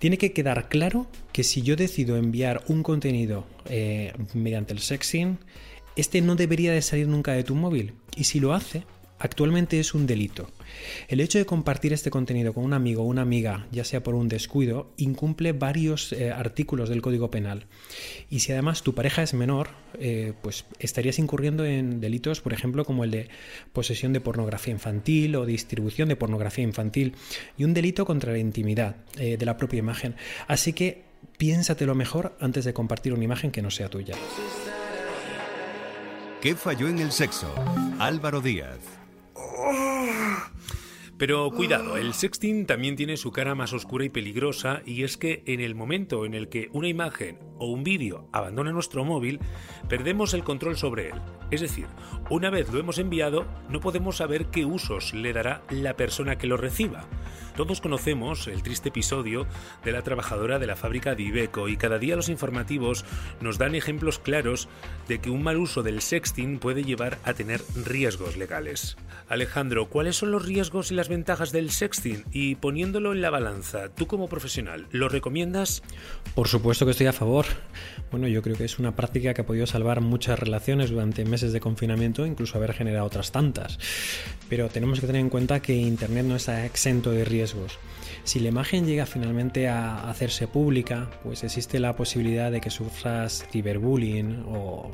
Tiene 0.00 0.18
que 0.18 0.32
quedar 0.32 0.68
claro 0.68 1.06
que 1.30 1.44
si 1.44 1.62
yo 1.62 1.76
decido 1.76 2.16
enviar 2.16 2.64
un 2.66 2.82
contenido 2.82 3.46
eh, 3.66 4.12
mediante 4.34 4.72
el 4.72 4.80
sexing, 4.80 5.38
este 5.96 6.20
no 6.20 6.36
debería 6.36 6.72
de 6.72 6.82
salir 6.82 7.08
nunca 7.08 7.32
de 7.32 7.44
tu 7.44 7.54
móvil 7.54 7.94
y 8.16 8.24
si 8.24 8.40
lo 8.40 8.54
hace, 8.54 8.84
actualmente 9.18 9.80
es 9.80 9.94
un 9.94 10.06
delito. 10.06 10.50
El 11.08 11.20
hecho 11.20 11.38
de 11.38 11.46
compartir 11.46 11.92
este 11.92 12.10
contenido 12.10 12.52
con 12.52 12.64
un 12.64 12.72
amigo 12.72 13.02
o 13.02 13.06
una 13.06 13.22
amiga, 13.22 13.66
ya 13.70 13.84
sea 13.84 14.02
por 14.02 14.14
un 14.14 14.28
descuido, 14.28 14.92
incumple 14.96 15.52
varios 15.52 16.12
eh, 16.12 16.30
artículos 16.30 16.88
del 16.88 17.00
Código 17.00 17.30
Penal. 17.30 17.66
Y 18.28 18.40
si 18.40 18.52
además 18.52 18.82
tu 18.82 18.94
pareja 18.94 19.22
es 19.22 19.32
menor, 19.32 19.68
eh, 19.98 20.34
pues 20.42 20.66
estarías 20.78 21.18
incurriendo 21.18 21.64
en 21.64 22.00
delitos, 22.00 22.40
por 22.40 22.52
ejemplo, 22.52 22.84
como 22.84 23.04
el 23.04 23.10
de 23.12 23.28
posesión 23.72 24.12
de 24.12 24.20
pornografía 24.20 24.74
infantil 24.74 25.36
o 25.36 25.46
distribución 25.46 26.08
de 26.08 26.16
pornografía 26.16 26.64
infantil 26.64 27.14
y 27.56 27.64
un 27.64 27.72
delito 27.72 28.04
contra 28.04 28.32
la 28.32 28.38
intimidad 28.38 28.96
eh, 29.18 29.36
de 29.36 29.46
la 29.46 29.56
propia 29.56 29.78
imagen. 29.78 30.16
Así 30.48 30.72
que 30.72 31.02
piénsatelo 31.38 31.94
mejor 31.94 32.36
antes 32.40 32.64
de 32.64 32.74
compartir 32.74 33.12
una 33.12 33.24
imagen 33.24 33.50
que 33.50 33.62
no 33.62 33.70
sea 33.70 33.88
tuya. 33.88 34.14
¿Qué 36.44 36.54
falló 36.54 36.88
en 36.88 36.98
el 36.98 37.10
sexo? 37.10 37.50
Álvaro 37.98 38.42
Díaz. 38.42 38.78
Pero 41.16 41.50
cuidado, 41.50 41.96
el 41.96 42.12
sexting 42.12 42.66
también 42.66 42.96
tiene 42.96 43.16
su 43.16 43.32
cara 43.32 43.54
más 43.54 43.72
oscura 43.72 44.04
y 44.04 44.10
peligrosa 44.10 44.82
y 44.84 45.04
es 45.04 45.16
que 45.16 45.42
en 45.46 45.62
el 45.62 45.74
momento 45.74 46.26
en 46.26 46.34
el 46.34 46.50
que 46.50 46.68
una 46.74 46.88
imagen 46.88 47.38
o 47.58 47.68
un 47.68 47.82
vídeo 47.82 48.28
abandona 48.30 48.72
nuestro 48.72 49.06
móvil, 49.06 49.40
perdemos 49.88 50.34
el 50.34 50.44
control 50.44 50.76
sobre 50.76 51.08
él. 51.08 51.22
Es 51.50 51.62
decir, 51.62 51.86
una 52.28 52.50
vez 52.50 52.70
lo 52.70 52.78
hemos 52.78 52.98
enviado, 52.98 53.46
no 53.70 53.80
podemos 53.80 54.18
saber 54.18 54.48
qué 54.48 54.66
usos 54.66 55.14
le 55.14 55.32
dará 55.32 55.62
la 55.70 55.96
persona 55.96 56.36
que 56.36 56.46
lo 56.46 56.58
reciba. 56.58 57.06
Todos 57.56 57.80
conocemos 57.80 58.48
el 58.48 58.64
triste 58.64 58.88
episodio 58.88 59.46
de 59.84 59.92
la 59.92 60.02
trabajadora 60.02 60.58
de 60.58 60.66
la 60.66 60.74
fábrica 60.74 61.14
de 61.14 61.22
Ibeco 61.22 61.68
y 61.68 61.76
cada 61.76 62.00
día 62.00 62.16
los 62.16 62.28
informativos 62.28 63.04
nos 63.40 63.58
dan 63.58 63.76
ejemplos 63.76 64.18
claros 64.18 64.68
de 65.06 65.20
que 65.20 65.30
un 65.30 65.44
mal 65.44 65.58
uso 65.58 65.84
del 65.84 66.02
sexting 66.02 66.58
puede 66.58 66.82
llevar 66.82 67.18
a 67.22 67.32
tener 67.32 67.60
riesgos 67.76 68.36
legales. 68.36 68.96
Alejandro, 69.28 69.88
¿cuáles 69.88 70.16
son 70.16 70.32
los 70.32 70.44
riesgos 70.44 70.90
y 70.90 70.96
las 70.96 71.08
ventajas 71.08 71.52
del 71.52 71.70
sexting? 71.70 72.24
Y 72.32 72.56
poniéndolo 72.56 73.12
en 73.12 73.22
la 73.22 73.30
balanza, 73.30 73.88
tú 73.88 74.08
como 74.08 74.28
profesional, 74.28 74.88
¿lo 74.90 75.08
recomiendas? 75.08 75.84
Por 76.34 76.48
supuesto 76.48 76.84
que 76.84 76.90
estoy 76.90 77.06
a 77.06 77.12
favor. 77.12 77.46
Bueno, 78.10 78.26
yo 78.26 78.42
creo 78.42 78.56
que 78.56 78.64
es 78.64 78.80
una 78.80 78.96
práctica 78.96 79.32
que 79.32 79.42
ha 79.42 79.46
podido 79.46 79.68
salvar 79.68 80.00
muchas 80.00 80.40
relaciones 80.40 80.90
durante 80.90 81.24
meses 81.24 81.52
de 81.52 81.60
confinamiento, 81.60 82.26
incluso 82.26 82.58
haber 82.58 82.72
generado 82.72 83.06
otras 83.06 83.30
tantas. 83.30 83.78
Pero 84.48 84.68
tenemos 84.68 85.00
que 85.00 85.06
tener 85.06 85.20
en 85.20 85.30
cuenta 85.30 85.62
que 85.62 85.74
Internet 85.74 86.26
no 86.26 86.34
está 86.34 86.66
exento 86.66 87.12
de 87.12 87.24
riesgos 87.24 87.43
si 88.24 88.40
la 88.40 88.48
imagen 88.48 88.86
llega 88.86 89.06
finalmente 89.06 89.68
a 89.68 90.08
hacerse 90.08 90.48
pública, 90.48 91.10
pues 91.22 91.44
existe 91.44 91.78
la 91.78 91.96
posibilidad 91.96 92.50
de 92.50 92.60
que 92.60 92.70
sufras 92.70 93.46
ciberbullying 93.50 94.44
o 94.48 94.90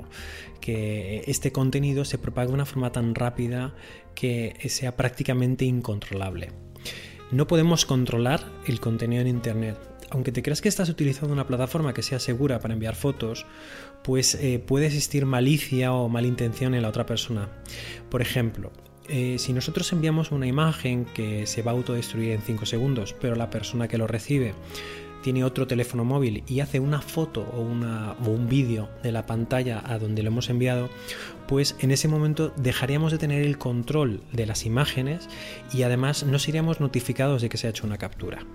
que 0.61 1.23
este 1.27 1.53
contenido 1.53 2.05
se 2.05 2.19
propague 2.19 2.49
de 2.49 2.55
una 2.55 2.67
forma 2.67 2.93
tan 2.93 3.15
rápida 3.15 3.75
que 4.15 4.57
sea 4.69 4.97
prácticamente 4.97 5.65
incontrolable. 5.65 6.49
No 7.31 7.47
podemos 7.47 7.87
controlar 7.87 8.45
el 8.67 8.81
contenido 8.81 9.23
en 9.23 9.29
Internet. 9.29 9.77
Aunque 10.11 10.33
te 10.33 10.43
creas 10.43 10.61
que 10.61 10.69
estás 10.69 10.89
utilizando 10.89 11.33
una 11.33 11.47
plataforma 11.47 11.95
que 11.95 12.03
sea 12.03 12.19
segura 12.19 12.59
para 12.59 12.75
enviar 12.75 12.97
fotos, 12.97 13.47
pues 14.03 14.35
eh, 14.35 14.59
puede 14.59 14.87
existir 14.87 15.25
malicia 15.25 15.93
o 15.93 16.09
malintención 16.09 16.75
en 16.75 16.83
la 16.83 16.89
otra 16.89 17.07
persona. 17.07 17.49
Por 18.09 18.21
ejemplo, 18.21 18.73
eh, 19.11 19.37
si 19.39 19.53
nosotros 19.53 19.93
enviamos 19.93 20.31
una 20.31 20.47
imagen 20.47 21.05
que 21.05 21.47
se 21.47 21.63
va 21.63 21.73
a 21.73 21.75
autodestruir 21.75 22.33
en 22.33 22.43
5 22.43 22.67
segundos, 22.67 23.15
pero 23.21 23.35
la 23.35 23.51
persona 23.51 23.89
que 23.89 23.99
lo 23.99 24.07
recibe 24.07 24.55
tiene 25.23 25.45
otro 25.45 25.67
teléfono 25.67 26.05
móvil 26.05 26.43
y 26.47 26.61
hace 26.61 26.81
una 26.81 27.03
foto 27.03 27.43
o, 27.43 27.61
o 27.61 28.31
un 28.31 28.49
vídeo 28.49 28.89
de 29.03 29.13
la 29.13 29.27
pantalla 29.27 29.83
a 29.85 29.99
donde 29.99 30.23
lo 30.23 30.29
hemos 30.29 30.49
enviado, 30.49 30.89
pues 31.47 31.77
en 31.81 31.91
ese 31.91 32.09
momento 32.09 32.53
dejaríamos 32.57 33.13
de 33.13 33.19
tener 33.19 33.43
el 33.43 33.59
control 33.59 34.23
de 34.33 34.47
las 34.47 34.65
imágenes 34.65 35.29
y 35.75 35.83
además 35.83 36.25
no 36.25 36.39
seríamos 36.39 36.81
notificados 36.81 37.43
de 37.43 37.49
que 37.49 37.59
se 37.59 37.67
ha 37.67 37.71
hecho 37.71 37.87
una 37.87 37.99
captura. 37.99 38.47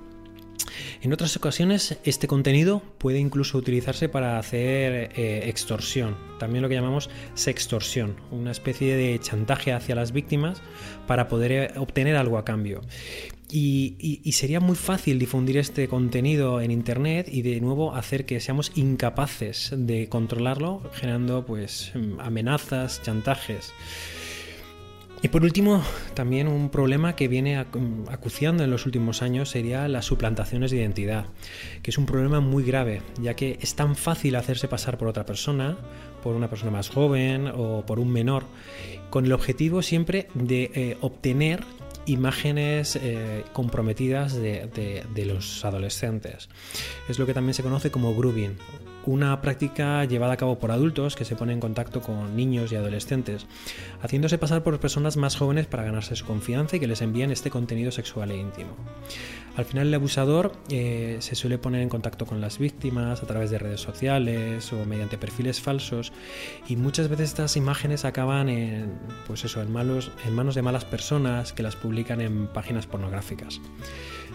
En 1.02 1.14
otras 1.14 1.36
ocasiones, 1.38 1.98
este 2.04 2.28
contenido 2.28 2.82
puede 2.98 3.20
incluso 3.20 3.58
utilizarse 3.58 4.10
para 4.10 4.40
hacer 4.40 5.12
eh, 5.16 5.44
extorsión, 5.46 6.16
también 6.40 6.62
lo 6.62 6.70
que 6.70 6.76
llamamos 6.76 7.10
sextorsión, 7.34 8.16
una 8.32 8.52
especie 8.52 8.96
de 8.96 9.20
chantaje 9.20 9.74
hacia 9.74 9.96
las 9.96 10.12
víctimas 10.12 10.62
para 11.08 11.28
poder 11.28 11.52
eh, 11.52 11.72
obtener 11.78 12.16
algo 12.16 12.38
a 12.38 12.46
cambio. 12.46 12.82
Y, 13.52 14.32
sería 14.34 14.60
muy 14.60 14.76
fácil 14.76 15.20
difundir 15.20 15.58
este 15.58 15.88
contenido 15.88 16.62
en 16.62 16.72
internet 16.72 17.30
y 17.32 17.42
de 17.42 17.62
nuevo 17.62 17.96
hacer 17.96 18.26
que 18.26 18.40
seamos 18.40 18.72
incapaces 18.76 19.72
de 19.76 20.10
controlarlo, 20.10 20.82
generando 20.94 21.46
pues 21.46 21.94
amenazas, 22.20 23.02
chantajes. 23.04 23.72
Y 25.26 25.28
por 25.28 25.42
último, 25.42 25.82
también 26.14 26.48
un 26.48 26.70
problema 26.70 27.16
que 27.16 27.28
viene 27.28 27.58
acuciando 27.58 28.64
en 28.64 28.70
los 28.70 28.86
últimos 28.86 29.24
años 29.24 29.50
sería 29.50 29.88
las 29.88 30.06
suplantaciones 30.06 30.70
de 30.70 30.78
identidad, 30.78 31.26
que 31.82 31.90
es 31.90 31.98
un 31.98 32.06
problema 32.06 32.42
muy 32.42 32.64
grave, 32.64 33.02
ya 33.20 33.34
que 33.34 33.58
es 33.60 33.74
tan 33.74 33.96
fácil 33.96 34.36
hacerse 34.36 34.68
pasar 34.68 35.00
por 35.00 35.08
otra 35.08 35.26
persona, 35.26 35.78
por 36.22 36.36
una 36.36 36.48
persona 36.48 36.70
más 36.70 36.90
joven 36.90 37.48
o 37.48 37.84
por 37.88 37.98
un 37.98 38.12
menor, 38.12 38.44
con 39.10 39.26
el 39.26 39.34
objetivo 39.34 39.82
siempre 39.82 40.28
de 40.36 40.70
eh, 40.76 40.98
obtener 41.02 41.64
imágenes 42.06 42.96
eh, 42.96 43.46
comprometidas 43.52 44.36
de, 44.36 45.26
los 45.26 45.66
adolescentes. 45.66 46.50
Es 47.10 47.18
lo 47.18 47.26
que 47.26 47.34
también 47.34 47.56
se 47.56 47.64
conoce 47.64 47.90
como 47.90 48.14
grooming, 48.14 48.58
una 49.06 49.42
práctica 49.42 50.04
llevada 50.06 50.34
a 50.34 50.38
cabo 50.38 50.58
por 50.60 50.72
adultos 50.72 51.16
que 51.16 51.26
se 51.26 51.36
ponen 51.36 51.56
en 51.56 51.60
contacto 51.60 52.02
con 52.02 52.36
niños 52.36 52.72
y 52.72 52.76
adolescentes, 52.76 53.46
haciéndose 54.02 54.38
pasar 54.38 54.64
por 54.64 54.80
personas 54.80 55.18
más 55.18 55.36
jóvenes 55.36 55.68
para 55.68 55.84
ganarse 55.84 56.16
su 56.16 56.26
confianza 56.26 56.76
y 56.76 56.80
que 56.80 56.88
les 56.88 57.02
envíen 57.02 57.32
este 57.32 57.50
contenido 57.50 57.92
sexual 57.92 58.32
e 58.32 58.38
íntimo. 58.38 58.72
Al 59.56 59.64
final 59.64 59.88
el 59.88 59.94
abusador 59.94 60.52
eh, 60.70 61.18
se 61.20 61.36
suele 61.36 61.58
poner 61.58 61.82
en 61.82 61.88
contacto 61.88 62.26
con 62.26 62.42
las 62.42 62.60
víctimas 62.60 63.24
a 63.24 63.26
través 63.26 63.52
de 63.52 63.58
redes 63.58 63.80
sociales 63.80 64.74
o 64.74 64.86
mediante 64.86 65.18
perfiles 65.18 65.62
falsos 65.62 66.12
y 66.68 66.76
muchas 66.76 67.08
veces 67.08 67.30
estas 67.30 67.56
imágenes 67.56 68.04
acaban 68.04 68.50
en, 68.50 68.92
pues 69.28 69.46
eso, 69.46 69.62
en, 69.62 69.70
en 69.70 70.36
manos 70.36 70.56
de 70.56 70.62
malas 70.62 70.84
personas 70.84 71.54
que 71.54 71.64
las 71.64 71.78
publican 71.78 72.20
en 72.20 72.48
páginas 72.48 72.86
pornográficas. 72.86 73.62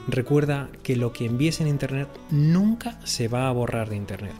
Recuerda 0.09 0.71
que 0.83 0.97
lo 0.97 1.13
que 1.13 1.27
envíes 1.27 1.61
en 1.61 1.69
Internet 1.69 2.09
nunca 2.31 2.99
se 3.05 3.29
va 3.29 3.49
a 3.49 3.53
borrar 3.53 3.91
de 3.91 3.97
Internet. 3.97 4.35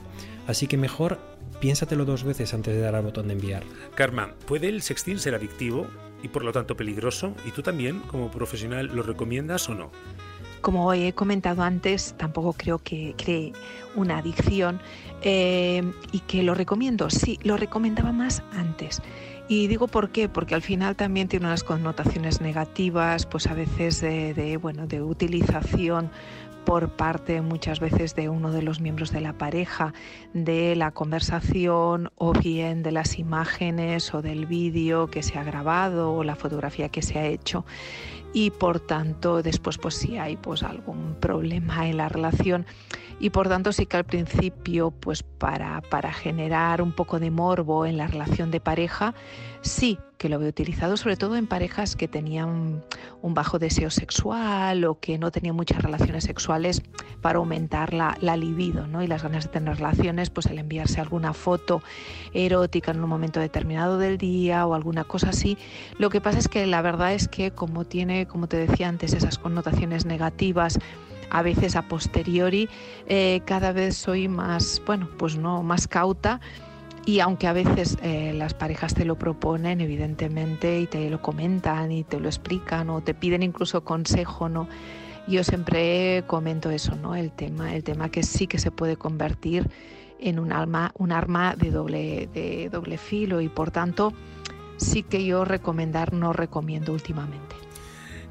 Así 0.47 0.67
que 0.67 0.77
mejor 0.77 1.19
piénsatelo 1.59 2.05
dos 2.05 2.23
veces 2.23 2.53
antes 2.53 2.73
de 2.73 2.81
dar 2.81 2.95
al 2.95 3.03
botón 3.03 3.27
de 3.27 3.33
enviar. 3.33 3.63
Karma, 3.95 4.33
¿puede 4.47 4.69
el 4.69 4.81
sexting 4.81 5.19
ser 5.19 5.35
adictivo 5.35 5.87
y 6.23 6.27
por 6.27 6.43
lo 6.43 6.51
tanto 6.51 6.75
peligroso? 6.75 7.33
¿Y 7.45 7.51
tú 7.51 7.61
también, 7.61 7.99
como 8.01 8.31
profesional, 8.31 8.91
lo 8.93 9.03
recomiendas 9.03 9.69
o 9.69 9.75
no? 9.75 9.91
Como 10.61 10.93
he 10.93 11.13
comentado 11.13 11.63
antes, 11.63 12.13
tampoco 12.17 12.53
creo 12.53 12.79
que 12.79 13.15
cree 13.17 13.53
una 13.95 14.19
adicción 14.19 14.79
eh, 15.23 15.83
y 16.11 16.19
que 16.19 16.43
lo 16.43 16.53
recomiendo. 16.53 17.09
Sí, 17.09 17.39
lo 17.43 17.57
recomendaba 17.57 18.11
más 18.11 18.43
antes. 18.51 19.01
Y 19.47 19.67
digo 19.67 19.87
por 19.87 20.11
qué, 20.11 20.29
porque 20.29 20.55
al 20.55 20.61
final 20.61 20.95
también 20.95 21.27
tiene 21.27 21.45
unas 21.47 21.63
connotaciones 21.63 22.39
negativas, 22.39 23.25
pues 23.25 23.47
a 23.47 23.53
veces 23.53 23.99
de, 23.99 24.57
bueno, 24.61 24.87
de 24.87 25.01
utilización 25.01 26.09
por 26.65 26.89
parte 26.89 27.41
muchas 27.41 27.79
veces 27.79 28.15
de 28.15 28.29
uno 28.29 28.51
de 28.51 28.61
los 28.61 28.79
miembros 28.79 29.11
de 29.11 29.21
la 29.21 29.33
pareja 29.33 29.93
de 30.33 30.75
la 30.75 30.91
conversación 30.91 32.11
o 32.15 32.33
bien 32.33 32.83
de 32.83 32.91
las 32.91 33.19
imágenes 33.19 34.13
o 34.13 34.21
del 34.21 34.45
vídeo 34.45 35.07
que 35.07 35.23
se 35.23 35.37
ha 35.37 35.43
grabado 35.43 36.13
o 36.13 36.23
la 36.23 36.35
fotografía 36.35 36.89
que 36.89 37.01
se 37.01 37.19
ha 37.19 37.25
hecho. 37.25 37.65
Y 38.33 38.51
por 38.51 38.79
tanto 38.79 39.41
después 39.41 39.77
pues 39.77 39.95
si 39.95 40.17
hay 40.17 40.37
pues 40.37 40.63
algún 40.63 41.15
problema 41.19 41.87
en 41.87 41.97
la 41.97 42.09
relación. 42.09 42.65
Y 43.19 43.29
por 43.29 43.49
tanto 43.49 43.71
sí 43.71 43.85
que 43.85 43.97
al 43.97 44.05
principio 44.05 44.91
pues 44.91 45.23
para, 45.23 45.81
para 45.81 46.13
generar 46.13 46.81
un 46.81 46.93
poco 46.93 47.19
de 47.19 47.31
morbo 47.31 47.85
en 47.85 47.97
la 47.97 48.07
relación 48.07 48.51
de 48.51 48.59
pareja 48.59 49.13
sí 49.61 49.99
que 50.21 50.29
lo 50.29 50.37
veo 50.37 50.49
utilizado 50.49 50.97
sobre 50.97 51.17
todo 51.17 51.35
en 51.35 51.47
parejas 51.47 51.95
que 51.95 52.07
tenían 52.07 52.83
un 53.23 53.33
bajo 53.33 53.57
deseo 53.57 53.89
sexual 53.89 54.85
o 54.85 54.99
que 54.99 55.17
no 55.17 55.31
tenían 55.31 55.55
muchas 55.55 55.81
relaciones 55.81 56.25
sexuales 56.25 56.83
para 57.21 57.39
aumentar 57.39 57.91
la, 57.91 58.15
la 58.21 58.37
libido 58.37 58.85
¿no? 58.85 59.01
y 59.01 59.07
las 59.07 59.23
ganas 59.23 59.45
de 59.45 59.49
tener 59.49 59.77
relaciones, 59.77 60.29
pues 60.29 60.45
el 60.45 60.59
enviarse 60.59 61.01
alguna 61.01 61.33
foto 61.33 61.81
erótica 62.33 62.91
en 62.91 63.03
un 63.03 63.09
momento 63.09 63.39
determinado 63.39 63.97
del 63.97 64.19
día 64.19 64.67
o 64.67 64.75
alguna 64.75 65.05
cosa 65.05 65.29
así. 65.29 65.57
Lo 65.97 66.11
que 66.11 66.21
pasa 66.21 66.37
es 66.37 66.47
que 66.47 66.67
la 66.67 66.83
verdad 66.83 67.15
es 67.15 67.27
que 67.27 67.49
como 67.49 67.85
tiene, 67.85 68.27
como 68.27 68.45
te 68.45 68.57
decía 68.57 68.89
antes, 68.89 69.13
esas 69.13 69.39
connotaciones 69.39 70.05
negativas, 70.05 70.77
a 71.31 71.41
veces 71.41 71.75
a 71.75 71.87
posteriori, 71.87 72.69
eh, 73.07 73.41
cada 73.45 73.71
vez 73.71 73.97
soy 73.97 74.27
más, 74.27 74.83
bueno, 74.85 75.09
pues 75.17 75.35
no, 75.35 75.63
más 75.63 75.87
cauta 75.87 76.41
y 77.05 77.19
aunque 77.19 77.47
a 77.47 77.53
veces 77.53 77.97
eh, 78.03 78.33
las 78.33 78.53
parejas 78.53 78.93
te 78.93 79.05
lo 79.05 79.17
proponen, 79.17 79.81
evidentemente, 79.81 80.79
y 80.79 80.87
te 80.87 81.09
lo 81.09 81.21
comentan 81.21 81.91
y 81.91 82.03
te 82.03 82.19
lo 82.19 82.27
explican 82.27 82.89
o 82.89 83.01
te 83.01 83.13
piden 83.13 83.43
incluso 83.43 83.83
consejo, 83.83 84.49
¿no? 84.49 84.67
Yo 85.27 85.43
siempre 85.43 86.23
comento 86.27 86.69
eso, 86.69 86.95
¿no? 86.95 87.15
El 87.15 87.31
tema, 87.31 87.75
el 87.75 87.83
tema 87.83 88.09
que 88.09 88.23
sí 88.23 88.47
que 88.47 88.59
se 88.59 88.71
puede 88.71 88.97
convertir 88.97 89.69
en 90.19 90.39
un 90.39 90.51
arma, 90.51 90.91
un 90.97 91.11
arma 91.11 91.55
de 91.55 91.71
doble, 91.71 92.29
de 92.33 92.69
doble 92.69 92.97
filo 92.97 93.41
y 93.41 93.49
por 93.49 93.71
tanto 93.71 94.13
sí 94.77 95.03
que 95.03 95.25
yo 95.25 95.45
recomendar 95.45 96.13
no 96.13 96.33
recomiendo 96.33 96.93
últimamente. 96.93 97.55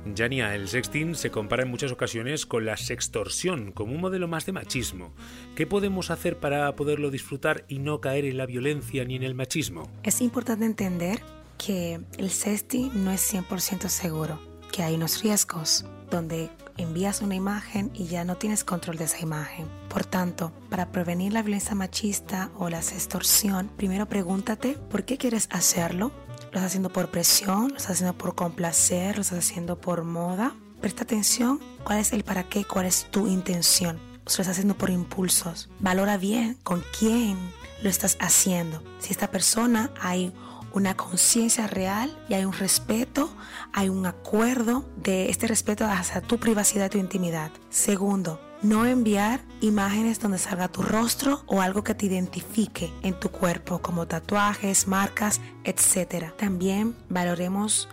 Yania, 0.06 0.54
el 0.54 0.68
sexting 0.68 1.14
se 1.14 1.30
compara 1.30 1.62
en 1.62 1.70
muchas 1.70 1.92
ocasiones 1.92 2.46
con 2.46 2.64
la 2.64 2.76
sextorsión, 2.76 3.72
como 3.72 3.92
un 3.92 4.00
modelo 4.00 4.28
más 4.28 4.46
de 4.46 4.52
machismo. 4.52 5.12
¿Qué 5.54 5.66
podemos 5.66 6.10
hacer 6.10 6.38
para 6.38 6.74
poderlo 6.74 7.10
disfrutar 7.10 7.64
y 7.68 7.78
no 7.78 8.00
caer 8.00 8.24
en 8.24 8.38
la 8.38 8.46
violencia 8.46 9.04
ni 9.04 9.16
en 9.16 9.22
el 9.22 9.34
machismo? 9.34 9.90
Es 10.02 10.20
importante 10.20 10.64
entender 10.64 11.20
que 11.58 12.00
el 12.16 12.30
sexting 12.30 13.04
no 13.04 13.10
es 13.10 13.32
100% 13.32 13.88
seguro, 13.88 14.40
que 14.72 14.82
hay 14.82 14.94
unos 14.94 15.22
riesgos 15.22 15.84
donde 16.10 16.50
envías 16.76 17.20
una 17.20 17.34
imagen 17.34 17.90
y 17.94 18.06
ya 18.06 18.24
no 18.24 18.36
tienes 18.36 18.64
control 18.64 18.96
de 18.96 19.04
esa 19.04 19.20
imagen. 19.20 19.66
Por 19.88 20.04
tanto, 20.04 20.52
para 20.70 20.90
prevenir 20.90 21.32
la 21.32 21.42
violencia 21.42 21.74
machista 21.74 22.50
o 22.58 22.70
la 22.70 22.82
sextorsión, 22.82 23.70
primero 23.76 24.06
pregúntate 24.06 24.76
por 24.90 25.04
qué 25.04 25.18
quieres 25.18 25.48
hacerlo 25.50 26.10
lo 26.50 26.56
estás 26.56 26.64
haciendo 26.64 26.90
por 26.90 27.10
presión, 27.10 27.68
lo 27.68 27.76
estás 27.76 27.92
haciendo 27.92 28.18
por 28.18 28.34
complacer, 28.34 29.16
lo 29.16 29.22
estás 29.22 29.38
haciendo 29.38 29.80
por 29.80 30.02
moda. 30.02 30.52
Presta 30.80 31.04
atención 31.04 31.60
cuál 31.84 31.98
es 31.98 32.12
el 32.12 32.24
para 32.24 32.42
qué, 32.44 32.64
cuál 32.64 32.86
es 32.86 33.06
tu 33.10 33.28
intención. 33.28 33.98
Lo 34.24 34.30
estás 34.30 34.48
haciendo 34.48 34.74
por 34.74 34.90
impulsos. 34.90 35.68
Valora 35.78 36.16
bien 36.16 36.58
con 36.64 36.82
quién 36.98 37.38
lo 37.82 37.88
estás 37.88 38.16
haciendo. 38.20 38.82
Si 38.98 39.12
esta 39.12 39.30
persona 39.30 39.92
hay 40.00 40.32
una 40.72 40.96
conciencia 40.96 41.66
real 41.66 42.16
y 42.28 42.34
hay 42.34 42.44
un 42.44 42.52
respeto, 42.52 43.30
hay 43.72 43.88
un 43.88 44.06
acuerdo 44.06 44.84
de 44.96 45.30
este 45.30 45.46
respeto 45.46 45.84
hacia 45.86 46.20
tu 46.20 46.38
privacidad 46.38 46.86
y 46.86 46.90
tu 46.90 46.98
intimidad. 46.98 47.50
Segundo, 47.70 48.40
no 48.62 48.84
enviar 48.84 49.40
imágenes 49.60 50.20
donde 50.20 50.38
salga 50.38 50.68
tu 50.68 50.82
rostro 50.82 51.42
o 51.46 51.60
algo 51.60 51.82
que 51.82 51.94
te 51.94 52.06
identifique 52.06 52.92
en 53.02 53.18
tu 53.18 53.30
cuerpo, 53.30 53.80
como 53.80 54.06
tatuajes, 54.06 54.86
marcas, 54.86 55.40
etc. 55.64 56.32
También 56.36 56.94
valoremos 57.08 57.88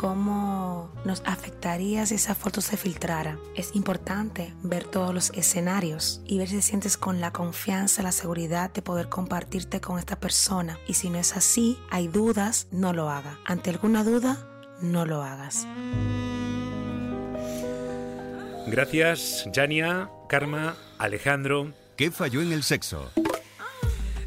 cómo 0.00 0.90
nos 1.04 1.22
afectaría 1.26 2.06
si 2.06 2.14
esa 2.14 2.34
foto 2.34 2.62
se 2.62 2.78
filtrara. 2.78 3.36
Es 3.54 3.76
importante 3.76 4.54
ver 4.62 4.84
todos 4.84 5.12
los 5.12 5.28
escenarios 5.34 6.22
y 6.24 6.38
ver 6.38 6.48
si 6.48 6.56
te 6.56 6.62
sientes 6.62 6.96
con 6.96 7.20
la 7.20 7.32
confianza, 7.32 8.02
la 8.02 8.10
seguridad 8.10 8.72
de 8.72 8.80
poder 8.80 9.10
compartirte 9.10 9.82
con 9.82 9.98
esta 9.98 10.18
persona. 10.18 10.78
Y 10.86 10.94
si 10.94 11.10
no 11.10 11.18
es 11.18 11.36
así, 11.36 11.78
hay 11.90 12.08
dudas, 12.08 12.66
no 12.70 12.94
lo 12.94 13.10
haga. 13.10 13.38
Ante 13.44 13.68
alguna 13.68 14.02
duda, 14.02 14.38
no 14.80 15.04
lo 15.04 15.22
hagas. 15.22 15.66
Gracias, 18.68 19.50
Jania, 19.54 20.08
Karma, 20.30 20.76
Alejandro. 20.96 21.74
¿Qué 21.96 22.10
falló 22.10 22.40
en 22.40 22.52
el 22.52 22.62
sexo? 22.62 23.10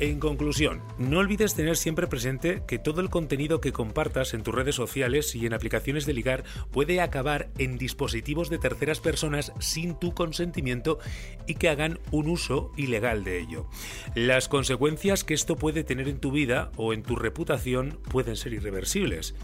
En 0.03 0.19
conclusión, 0.19 0.81
no 0.97 1.19
olvides 1.19 1.55
tener 1.55 1.77
siempre 1.77 2.07
presente 2.07 2.63
que 2.67 2.77
todo 2.77 2.99
el 2.99 3.09
contenido 3.09 3.61
que 3.61 3.71
compartas 3.71 4.33
en 4.33 4.43
tus 4.43 4.53
redes 4.53 4.75
sociales 4.75 5.33
y 5.33 5.45
en 5.45 5.53
aplicaciones 5.53 6.05
de 6.05 6.11
ligar 6.11 6.43
puede 6.73 6.99
acabar 6.99 7.47
en 7.57 7.77
dispositivos 7.77 8.49
de 8.49 8.57
terceras 8.57 8.99
personas 8.99 9.53
sin 9.59 9.97
tu 9.97 10.13
consentimiento 10.13 10.99
y 11.47 11.53
que 11.53 11.69
hagan 11.69 11.99
un 12.11 12.27
uso 12.27 12.73
ilegal 12.75 13.23
de 13.23 13.39
ello. 13.39 13.65
Las 14.13 14.49
consecuencias 14.49 15.23
que 15.23 15.35
esto 15.35 15.55
puede 15.55 15.85
tener 15.85 16.09
en 16.09 16.19
tu 16.19 16.31
vida 16.31 16.73
o 16.75 16.91
en 16.91 17.01
tu 17.01 17.15
reputación 17.15 17.97
pueden 18.11 18.35
ser 18.35 18.51
irreversibles. 18.51 19.35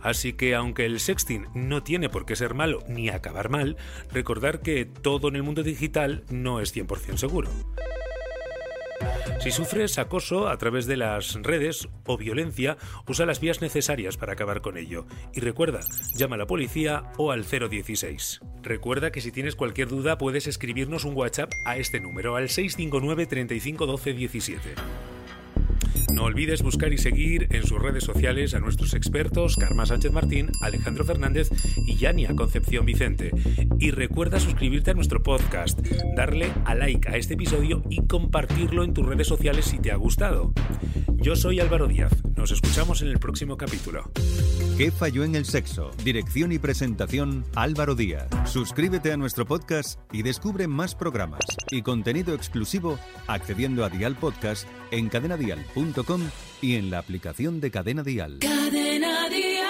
Así 0.00 0.32
que 0.32 0.54
aunque 0.54 0.86
el 0.86 1.00
sexting 1.00 1.48
no 1.52 1.82
tiene 1.82 2.08
por 2.08 2.24
qué 2.24 2.34
ser 2.34 2.54
malo 2.54 2.82
ni 2.88 3.10
acabar 3.10 3.50
mal, 3.50 3.76
recordar 4.10 4.62
que 4.62 4.86
todo 4.86 5.28
en 5.28 5.36
el 5.36 5.42
mundo 5.42 5.62
digital 5.62 6.24
no 6.30 6.62
es 6.62 6.74
100% 6.74 7.18
seguro. 7.18 7.50
Si 9.40 9.52
sufres 9.52 9.98
acoso 9.98 10.48
a 10.48 10.58
través 10.58 10.86
de 10.86 10.96
las 10.96 11.34
redes 11.34 11.88
o 12.06 12.18
violencia, 12.18 12.76
usa 13.06 13.24
las 13.24 13.40
vías 13.40 13.60
necesarias 13.60 14.16
para 14.16 14.32
acabar 14.32 14.60
con 14.60 14.76
ello. 14.76 15.06
Y 15.32 15.40
recuerda, 15.40 15.80
llama 16.16 16.34
a 16.34 16.38
la 16.38 16.46
policía 16.46 17.04
o 17.16 17.30
al 17.30 17.44
016. 17.44 18.40
Recuerda 18.62 19.12
que 19.12 19.20
si 19.20 19.30
tienes 19.30 19.54
cualquier 19.54 19.88
duda 19.88 20.18
puedes 20.18 20.46
escribirnos 20.46 21.04
un 21.04 21.16
WhatsApp 21.16 21.50
a 21.64 21.76
este 21.76 22.00
número, 22.00 22.36
al 22.36 22.48
659 22.48 23.26
35 23.26 23.86
12 23.86 24.12
17. 24.12 24.74
No 26.12 26.24
olvides 26.24 26.62
buscar 26.62 26.92
y 26.92 26.98
seguir 26.98 27.48
en 27.50 27.64
sus 27.66 27.80
redes 27.80 28.04
sociales 28.04 28.54
a 28.54 28.60
nuestros 28.60 28.94
expertos 28.94 29.56
Karma 29.56 29.86
Sánchez 29.86 30.12
Martín, 30.12 30.50
Alejandro 30.60 31.04
Fernández 31.04 31.50
y 31.86 31.96
Yania 31.96 32.34
Concepción 32.34 32.86
Vicente. 32.86 33.30
Y 33.78 33.90
recuerda 33.90 34.40
suscribirte 34.40 34.90
a 34.90 34.94
nuestro 34.94 35.22
podcast, 35.22 35.80
darle 36.16 36.50
a 36.64 36.74
like 36.74 37.08
a 37.08 37.16
este 37.16 37.34
episodio 37.34 37.82
y 37.90 38.06
compartirlo 38.06 38.84
en 38.84 38.94
tus 38.94 39.06
redes 39.06 39.26
sociales 39.26 39.66
si 39.66 39.78
te 39.78 39.92
ha 39.92 39.96
gustado. 39.96 40.52
Yo 41.16 41.36
soy 41.36 41.60
Álvaro 41.60 41.86
Díaz. 41.86 42.12
Nos 42.36 42.50
escuchamos 42.52 43.02
en 43.02 43.08
el 43.08 43.18
próximo 43.18 43.56
capítulo. 43.56 44.10
¿Qué 44.78 44.92
falló 44.92 45.24
en 45.24 45.34
el 45.34 45.44
sexo? 45.44 45.90
Dirección 46.04 46.52
y 46.52 46.60
presentación 46.60 47.44
Álvaro 47.56 47.96
Díaz. 47.96 48.28
Suscríbete 48.44 49.10
a 49.10 49.16
nuestro 49.16 49.44
podcast 49.44 49.98
y 50.12 50.22
descubre 50.22 50.68
más 50.68 50.94
programas 50.94 51.40
y 51.72 51.82
contenido 51.82 52.32
exclusivo 52.32 52.96
accediendo 53.26 53.84
a 53.84 53.88
Dial 53.88 54.14
Podcast 54.14 54.68
en 54.92 55.08
cadenadial.com 55.08 56.20
y 56.62 56.76
en 56.76 56.92
la 56.92 57.00
aplicación 57.00 57.60
de 57.60 57.72
Cadena 57.72 58.04
Dial. 58.04 58.38
Cadena 58.38 59.28
Dial. 59.28 59.66